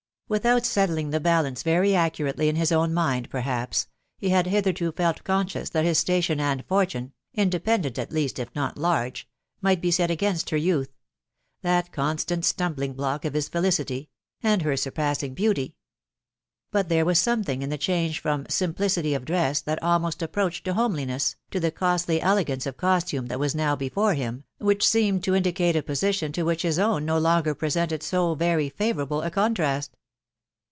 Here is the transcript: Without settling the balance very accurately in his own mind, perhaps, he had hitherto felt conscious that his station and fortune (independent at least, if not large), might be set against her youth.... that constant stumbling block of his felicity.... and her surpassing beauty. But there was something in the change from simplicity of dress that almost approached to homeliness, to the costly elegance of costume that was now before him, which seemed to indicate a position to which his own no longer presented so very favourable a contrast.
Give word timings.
Without 0.31 0.65
settling 0.65 1.09
the 1.09 1.19
balance 1.19 1.61
very 1.61 1.93
accurately 1.93 2.47
in 2.47 2.55
his 2.55 2.71
own 2.71 2.93
mind, 2.93 3.29
perhaps, 3.29 3.89
he 4.17 4.29
had 4.29 4.45
hitherto 4.47 4.93
felt 4.93 5.25
conscious 5.25 5.69
that 5.71 5.83
his 5.83 5.97
station 5.97 6.39
and 6.39 6.65
fortune 6.67 7.11
(independent 7.33 7.99
at 7.99 8.13
least, 8.13 8.39
if 8.39 8.47
not 8.55 8.77
large), 8.77 9.27
might 9.59 9.81
be 9.81 9.91
set 9.91 10.09
against 10.09 10.49
her 10.49 10.55
youth.... 10.55 10.95
that 11.63 11.91
constant 11.91 12.45
stumbling 12.45 12.93
block 12.93 13.25
of 13.25 13.33
his 13.33 13.49
felicity.... 13.49 14.07
and 14.41 14.61
her 14.61 14.77
surpassing 14.77 15.33
beauty. 15.33 15.75
But 16.71 16.87
there 16.87 17.03
was 17.03 17.19
something 17.19 17.61
in 17.61 17.69
the 17.69 17.77
change 17.77 18.21
from 18.21 18.45
simplicity 18.47 19.13
of 19.13 19.25
dress 19.25 19.59
that 19.59 19.83
almost 19.83 20.21
approached 20.21 20.63
to 20.63 20.75
homeliness, 20.75 21.35
to 21.49 21.59
the 21.59 21.71
costly 21.71 22.21
elegance 22.21 22.65
of 22.65 22.77
costume 22.77 23.25
that 23.27 23.37
was 23.41 23.53
now 23.53 23.75
before 23.75 24.13
him, 24.13 24.45
which 24.59 24.87
seemed 24.87 25.25
to 25.25 25.35
indicate 25.35 25.75
a 25.75 25.83
position 25.83 26.31
to 26.31 26.43
which 26.43 26.61
his 26.61 26.79
own 26.79 27.03
no 27.03 27.17
longer 27.17 27.53
presented 27.53 28.01
so 28.01 28.33
very 28.33 28.69
favourable 28.69 29.23
a 29.23 29.29
contrast. 29.29 29.97